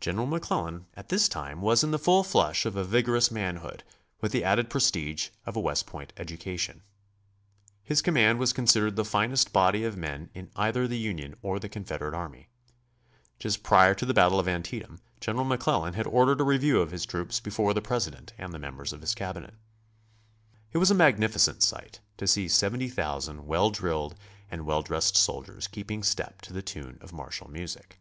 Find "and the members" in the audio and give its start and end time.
18.36-18.92